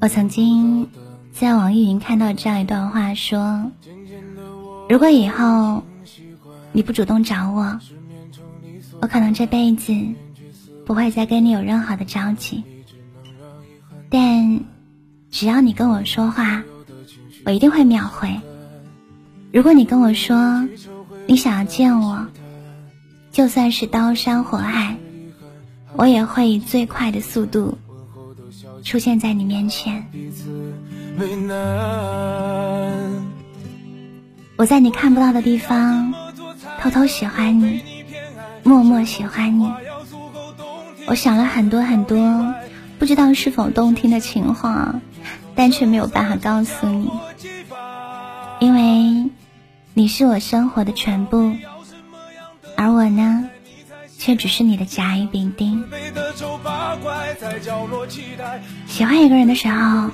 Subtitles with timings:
[0.00, 0.88] 我曾经
[1.30, 3.70] 在网易云看到这样一段话，说：
[4.88, 5.84] 如果以后
[6.72, 7.78] 你不主动找我，
[9.02, 9.94] 我可能这辈子
[10.86, 12.64] 不会再跟你有任何的交集。
[14.08, 14.60] 但
[15.30, 16.62] 只要你跟我说话，
[17.44, 18.40] 我一定会秒回。
[19.52, 20.66] 如果你跟我说
[21.26, 22.26] 你想要见我，
[23.32, 24.96] 就算是刀山火海，
[25.94, 27.76] 我也会以最快的速度
[28.82, 30.06] 出现在你面前。
[34.56, 36.12] 我在你看不到的地方
[36.80, 37.82] 偷偷喜欢你，
[38.62, 39.70] 默默喜欢你。
[41.06, 42.54] 我想了很多很多，
[42.98, 45.00] 不知道是否动听的情话，
[45.54, 47.10] 但却没有办法告诉你，
[48.60, 49.30] 因为。
[49.92, 51.52] 你是我生活的全部，
[54.20, 55.82] 却只是你的甲乙丙丁。
[58.86, 60.10] 喜欢一个人的时候，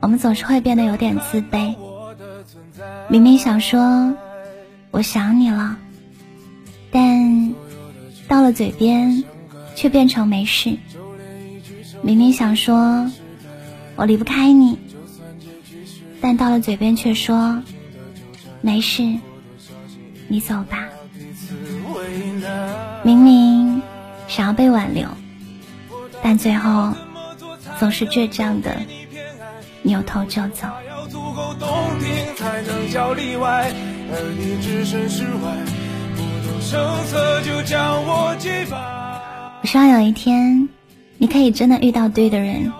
[0.00, 1.76] 我们总是会变得有点自卑。
[3.10, 4.14] 明明想说
[4.90, 5.76] 我想你了，
[6.90, 7.54] 但
[8.26, 9.22] 到了嘴边
[9.74, 10.78] 却变成没事。
[12.00, 13.10] 明明想说
[13.94, 14.78] 我离不开你，
[16.22, 17.62] 但到了嘴边却说。
[18.60, 19.18] 没事，
[20.26, 20.88] 你走吧。
[23.02, 23.82] 明明
[24.26, 25.08] 想要被挽留，
[26.22, 26.92] 但最后
[27.78, 28.76] 总是倔强的
[29.82, 30.66] 扭头就走。
[39.60, 40.68] 我希望有一天，
[41.16, 42.72] 你可以真的遇到对的人，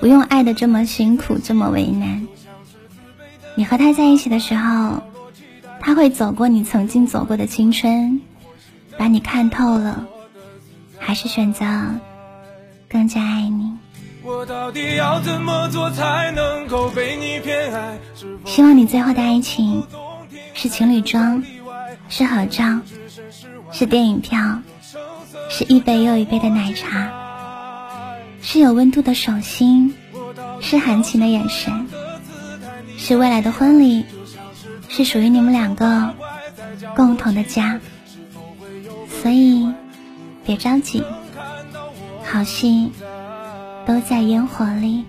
[0.00, 2.26] 不用爱的这么辛苦，这么为难。
[3.54, 5.02] 你和他在一起的时候，
[5.84, 8.20] 他会走过你曾经走过的青春，
[8.96, 10.06] 把你看透了，
[10.96, 11.66] 还是选择
[12.88, 13.72] 更加爱你。
[18.44, 19.82] 希望你最后的爱情
[20.54, 21.42] 是情侣装，
[22.08, 22.78] 是合照，
[23.72, 24.60] 是电影票，
[25.50, 27.10] 是一杯又一杯的奶茶，
[28.40, 29.94] 是有温度的手心，
[30.60, 31.88] 是含情的眼神。
[32.96, 34.04] 是未来的婚礼，
[34.94, 36.14] 是属于你们两个
[36.94, 37.80] 共同的家，
[39.22, 39.72] 所以
[40.44, 41.02] 别着急，
[42.22, 42.92] 好戏
[43.86, 45.06] 都在烟火里。